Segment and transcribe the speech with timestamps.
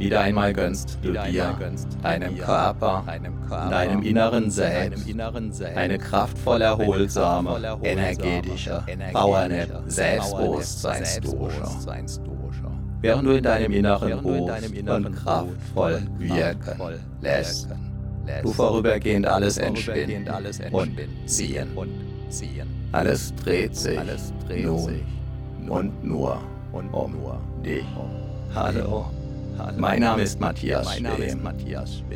[0.00, 1.56] Wieder einmal gönnst du dir,
[2.02, 3.04] deinem Körper,
[3.68, 5.06] deinem inneren Selbst,
[5.76, 8.82] eine kraftvoll erholsame, energetische,
[9.12, 11.62] Powernap Selbstbewusstseinsdusche.
[13.02, 14.50] Während du in deinem Inneren hoch
[14.86, 16.80] und kraftvoll wirken
[17.20, 17.68] lässt,
[18.42, 20.26] du vorübergehend alles entschwinden
[20.72, 21.68] und ziehen.
[22.92, 24.00] Alles dreht sich
[24.48, 25.02] nun
[25.68, 26.40] und nur
[26.72, 27.14] um
[27.62, 27.84] dich.
[28.54, 29.10] Hallo.
[29.76, 31.48] Mein Name ist Matthias Schwem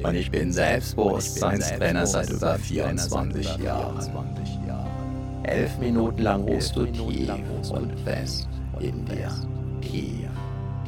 [0.02, 3.98] und ich bin Selbstbewusstseinstrainer seit über 24 Jahren.
[5.44, 7.30] Elf Minuten lang ruhst du tief
[7.70, 8.48] und fest
[8.80, 9.30] in dir.
[9.80, 10.28] Tief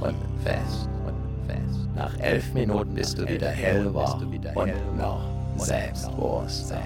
[0.00, 0.88] und fest.
[1.94, 4.20] Nach elf Minuten bist du wieder hellwach
[4.54, 5.24] und noch
[5.56, 6.82] selbstbewusster.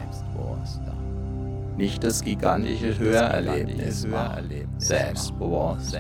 [1.77, 4.45] Nicht das gigantische Hörerlebnis macht
[4.79, 5.96] selbstbewusst,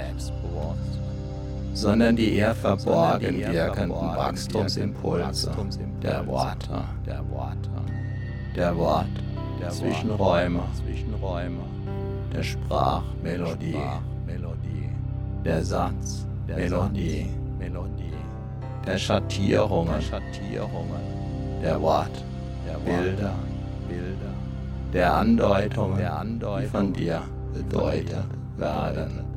[1.80, 5.50] sondern die eher verborgen wirkenden Wachstumsimpulse.
[6.02, 6.84] Der Worte,
[8.54, 9.08] der Wort,
[9.70, 10.60] Zwischenräume,
[12.34, 13.80] der Sprachmelodie,
[15.44, 17.26] der Satz, Melodie,
[18.86, 20.02] der Schattierungen,
[21.62, 22.24] der Wort,
[22.84, 23.32] Bilder,
[24.92, 27.22] der Andeutungen, die von dir
[27.54, 28.24] bedeutet
[28.58, 29.29] werden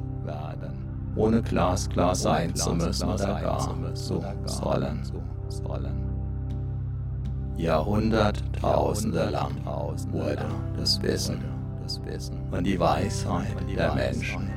[1.15, 5.03] ohne glasklar sein zu müssen oder gar zu sollen.
[7.57, 9.53] Jahrhunderttausende lang
[10.11, 10.45] wurde
[10.77, 11.39] das Wissen
[12.51, 14.49] und die Weisheit der Menschen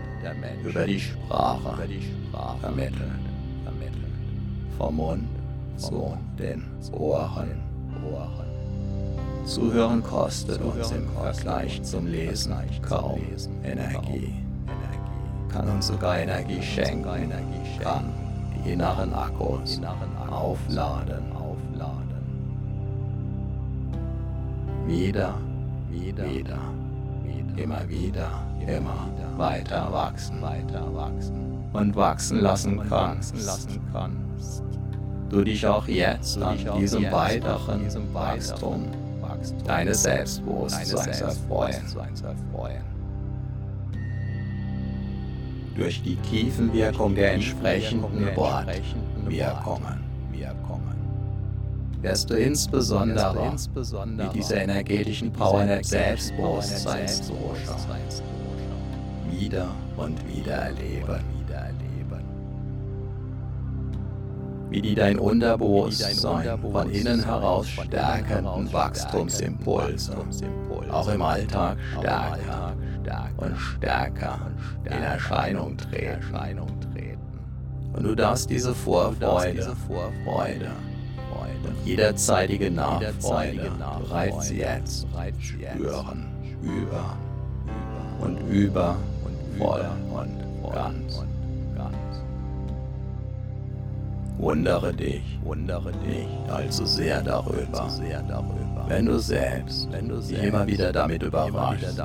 [0.64, 1.88] über die Sprache
[2.60, 3.02] vermittelt.
[4.78, 5.28] Vom Mund
[5.76, 7.62] zu den Ohren.
[9.44, 13.20] Zuhören kostet uns im Vergleich zum Lesen kaum
[13.62, 14.45] Energie
[15.52, 17.30] kann uns sogar Energie schenken,
[17.82, 18.12] kann
[18.64, 19.80] die inneren Akkus
[20.30, 21.36] aufladen.
[24.86, 25.34] Wieder,
[25.90, 26.58] wieder, wieder,
[27.56, 28.30] immer wieder,
[28.66, 31.58] immer weiter wachsen, weiter wachsen.
[31.72, 34.62] Und wachsen lassen kannst.
[35.28, 38.86] Du dich auch jetzt an diesem weiteren Wachstum
[39.66, 42.95] deines Selbstbewusstseins erfreuen
[45.76, 50.06] durch die Tiefenwirkung der entsprechenden Wortwirkungen.
[52.02, 53.52] Wirst du insbesondere
[54.06, 57.76] mit dieser energetischen Power der Selbstbewusstseinsdosha
[59.30, 61.24] wieder und wieder erleben.
[64.68, 70.16] Wie die dein Unterbewusstsein von innen heraus stärkenden Wachstumsimpulse
[70.90, 72.74] auch im Alltag stärker
[73.36, 74.38] und stärker
[74.84, 76.16] in Erscheinung treten.
[77.92, 79.74] Und du darfst diese Vorfreude,
[80.24, 80.70] Freude
[81.64, 85.06] und jederzeitige Nachfreude bereits jetzt
[85.40, 86.26] spüren,
[86.62, 87.16] über
[88.20, 91.24] und über und voll und ganz.
[94.38, 96.28] Wundere dich, wundere dich.
[96.48, 97.88] Also sehr darüber,
[98.86, 101.98] wenn du selbst, wenn du dich immer wieder damit überraschst,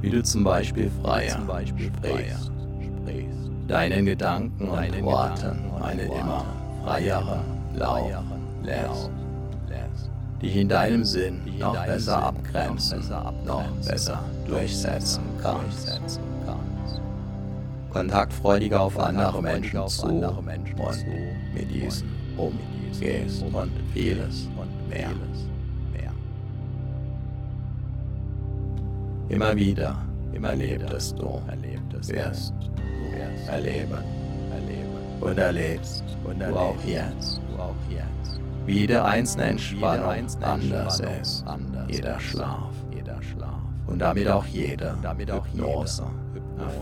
[0.00, 2.50] wie du zum Beispiel freier sprichst,
[3.68, 6.44] deinen Gedanken und Worten eine immer
[6.84, 7.40] freiere
[7.76, 8.10] Lauf
[8.62, 9.10] lässt,
[10.42, 13.02] dich in deinem Sinn noch besser abgrenzen,
[13.44, 16.20] noch besser durchsetzen kannst
[17.90, 20.46] kontaktfreudiger auf andere Menschen zu und
[21.54, 25.10] mit diesen umgehst und vieles und mehr.
[29.28, 29.96] Immer wieder,
[30.32, 31.40] immer lebtest du,
[32.08, 33.98] wirst du erleben.
[35.20, 36.02] Und erlebst
[36.32, 37.40] du auch jetzt,
[38.66, 41.44] wie der einzelne Entspannung anders ist,
[41.88, 42.70] jeder Schlaf.
[43.86, 46.04] Und damit auch jede Hypnose,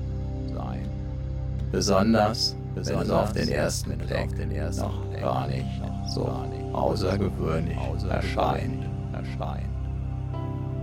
[1.72, 4.30] Besonders, wenn es auf den ersten Blick
[4.78, 5.66] noch gar nicht
[6.13, 6.30] so
[6.74, 7.75] außergewöhnlich
[8.10, 8.86] erscheint.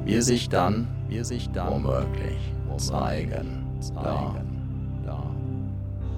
[0.04, 2.38] Wir sich dann wir sich dann womöglich
[2.76, 5.00] zeigen, zeigen.
[5.06, 5.22] da.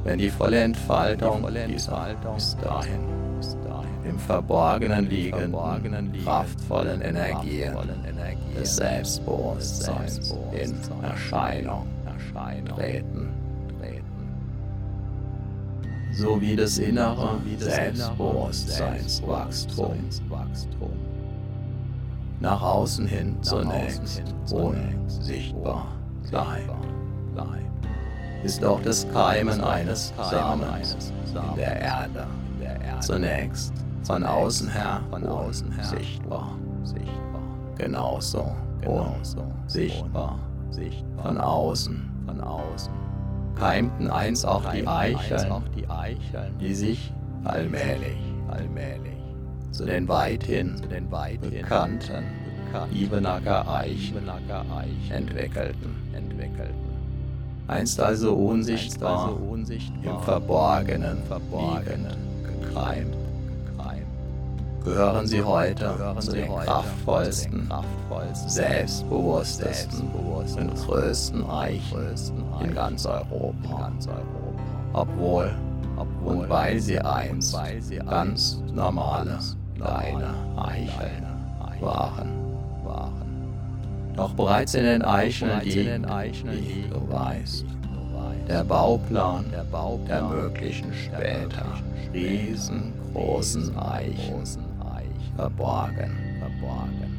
[0.05, 3.01] Wenn die volle Entfaltung dieser bis dahin,
[4.05, 5.55] im Verborgenen liegenden,
[6.25, 7.75] kraftvollen Energien
[8.55, 11.87] des Selbstbewusstseins in Erscheinung
[12.75, 13.29] treten.
[16.13, 19.99] So wie das innere Selbstbewusstseinswachstum
[22.47, 24.23] nach außen hin zunächst
[24.53, 25.89] unsichtbar
[26.31, 26.71] bleibt,
[28.45, 32.27] ist auch das Keimen eines Samens in der Erde.
[33.01, 33.73] zunächst
[34.05, 36.57] von außen her unsichtbar,
[37.77, 38.55] genauso
[38.87, 40.39] unsichtbar
[41.21, 42.93] von außen, von außen.
[43.59, 45.65] Keimten einst auch die Eicheln,
[46.61, 47.13] die sich
[47.43, 49.26] allmählich, allmählich
[49.77, 52.25] zu den weithin, zu den weithin bekannten
[52.93, 54.29] Ibenacker Eichen
[55.11, 56.75] entwickelten, entwickelten.
[57.69, 59.37] Einst also unsichtbar,
[60.03, 62.17] im Verborgenen, Verborgenen,
[62.63, 63.17] gekreimt,
[64.85, 67.69] gehören sie heute zu den kraftvollsten,
[68.47, 72.17] selbstbewusstesten und größten Eichen
[72.63, 73.93] in ganz Europa.
[74.93, 75.55] Obwohl,
[76.25, 77.59] und weil sie einst
[78.09, 79.39] ganz normale,
[79.77, 81.27] kleine Eicheln
[81.81, 82.47] waren.
[84.17, 87.67] Doch bereits in den Eicheln liegt, wie du weißt,
[88.49, 89.45] der Bauplan
[90.09, 91.67] der möglichen später.
[92.15, 94.43] riesengroßen Eichen
[95.37, 97.19] verborgen, verborgen.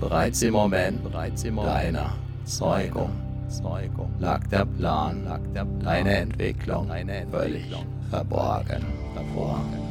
[0.00, 2.12] Bereits im Moment deiner
[2.44, 3.10] Zeugung,
[4.18, 5.80] lag der Plan, lag der Plan.
[5.80, 6.88] deine Entwicklung,
[7.30, 7.64] völlig
[8.10, 8.84] verborgen,
[9.14, 9.83] verborgen.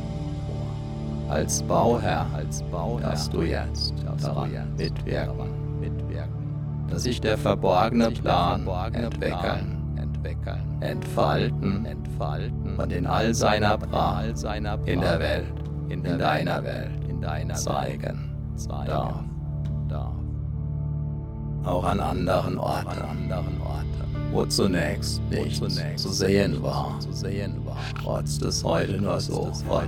[1.34, 8.68] Als Bauherr, als Bauherr, dass du jetzt daran mitwirken, mitwirken, dass sich der verborgene Plan
[8.94, 12.76] entwickeln, entwickeln, entfalten, entfalten.
[12.78, 14.32] und in all seiner Prahl
[14.86, 15.46] in der Welt
[15.90, 18.86] in, in deiner Welt, in deiner zeigen, zeigen.
[18.86, 19.24] darf,
[19.90, 20.14] darf.
[21.66, 23.88] Auch an anderen Orten, anderen Orten.
[24.32, 25.58] Wo zunächst nichts
[25.98, 29.52] zu sehen war, zu sehen war, trotz des heute nur so.
[29.68, 29.88] von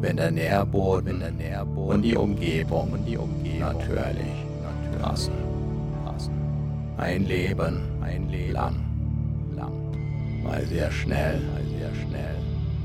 [0.00, 1.22] Wenn der Nährboden
[1.74, 2.92] und die Umgebung.
[3.60, 4.46] Natürlich
[5.00, 5.32] passen.
[6.98, 8.52] Ein Leben, ein Leben.
[8.52, 8.76] lang,
[9.54, 9.72] lang,
[10.42, 12.36] mal sehr schnell, mal sehr schnell,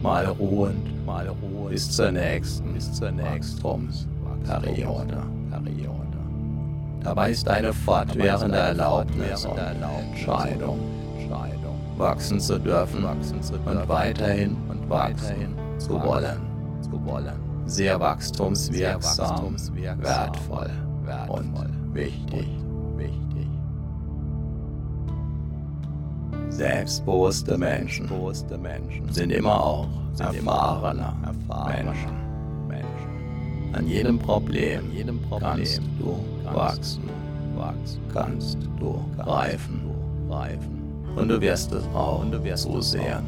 [0.02, 3.62] mal ruhend, mal ruhend, bis zur nächsten, bis zur nächsten
[4.46, 5.18] Periode.
[5.50, 6.02] Periode.
[7.04, 10.80] Dabei ist eine fortwährende Erlaubnis und Entscheidung,
[11.98, 16.51] wachsen zu dürfen und weiterhin und weiterhin zu wollen,
[17.66, 19.56] sehr wachstumswirksam,
[20.00, 20.70] wertvoll
[21.30, 21.54] und
[21.94, 22.48] wichtig.
[26.50, 28.08] Selbstbewusste Menschen
[29.10, 29.88] sind immer auch
[30.20, 31.14] erfahrene
[31.78, 32.22] Menschen.
[33.74, 36.20] An jedem Problem, an jedem Problem kannst du
[36.54, 37.10] wachsen,
[37.56, 39.82] wachsen, kannst du reifen.
[41.16, 43.24] Und du wirst es auch und du wirst so sehen,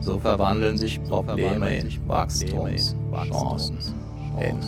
[0.00, 3.94] so verwandeln sich Probleme in Wachstumschancen,
[4.40, 4.58] in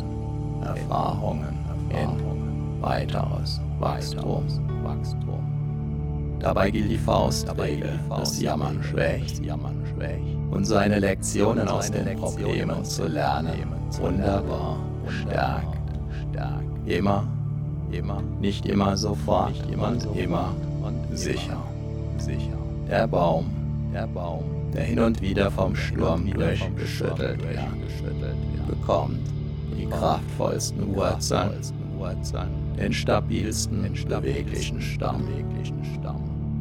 [0.65, 1.59] Erfahrungen,
[1.91, 4.47] in weiteres Wachstum.
[6.39, 9.41] Dabei gilt die Faustregel, das Jammern schwächt,
[10.51, 13.69] und seine Lektionen aus den Problemen zu lernen,
[14.01, 15.79] wunderbar, stärkt,
[16.31, 16.63] stärkt.
[16.85, 17.29] Immer,
[17.93, 21.63] immer, nicht immer sofort, nicht immer und immer und sicher,
[22.19, 22.59] sicher.
[22.91, 23.47] Der Baum,
[23.95, 24.43] der Baum,
[24.75, 27.59] der hin und wieder vom Sturm durchgeschüttelt wird,
[28.67, 29.21] bekommt.
[29.77, 31.51] Die kraftvollsten Wurzeln,
[32.79, 35.25] den stabilsten, beweglichen Stamm.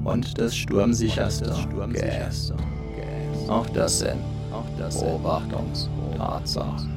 [0.03, 1.55] und das sturmsicherste
[1.91, 2.53] Geäst.
[3.47, 4.19] Auch das sind
[4.77, 6.91] Beobachtungstatsachen.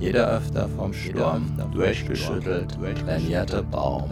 [0.00, 4.10] Jeder öfter vom Sturm durchgeschüttelt trainierte Baum.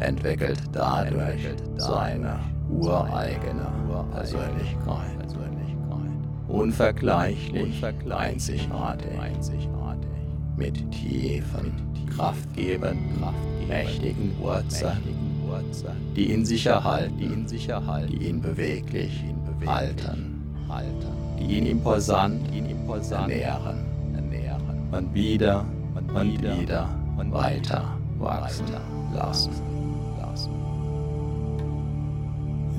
[0.00, 2.40] Entwickelt dadurch seine
[2.70, 3.66] ureigene
[4.12, 5.22] Persönlichkeit.
[6.48, 9.08] Unvergleichlich, einzigartig,
[10.56, 11.72] mit tiefen,
[12.14, 13.24] kraftgebenden,
[13.68, 14.98] mächtigen Wurzeln,
[16.14, 17.46] die ihn sicher halten,
[18.08, 19.24] die ihn beweglich
[19.66, 20.42] halten,
[21.38, 22.42] die ihn imposant
[23.10, 23.92] ernähren.
[24.92, 25.64] und wieder
[25.94, 28.66] und, und wieder und weiter wachsen.
[29.14, 29.71] lassen.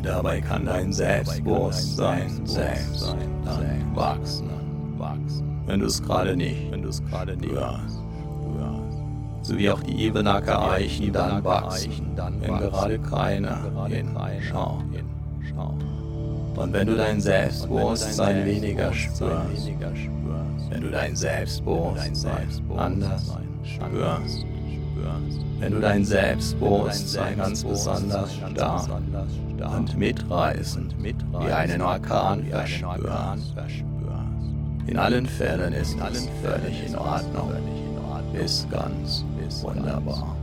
[0.04, 4.50] Dabei kann dein Selbstbewusstsein selbst dann wachsen.
[5.66, 8.02] Wenn du es gerade nicht, wenn du es gerade nicht hörst.
[9.44, 14.84] So wie auch die Ebenacker Eichen dann wachsen, wenn gerade keiner hinschaut.
[16.56, 19.32] Und wenn du dein Selbstbewusstsein weniger spürst,
[20.70, 24.46] wenn du dein Selbstbewusstsein anders spürst,
[25.60, 28.90] wenn du dein Selbstbewusstsein ganz besonders stark
[29.78, 33.54] und mitreißend wie einen Orkan verspürst.
[34.86, 37.54] In allen Fällen ist alles völlig in Ordnung,
[38.34, 39.24] ist ganz
[39.62, 40.36] wunderbar.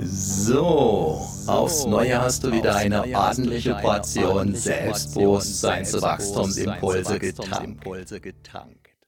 [0.00, 8.87] So, aufs Neue hast du wieder eine ordentliche Portion Selbstbewusstseinswachstumsimpulse getankt.